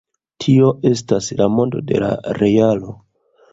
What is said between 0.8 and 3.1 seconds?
estas la modo de la realo.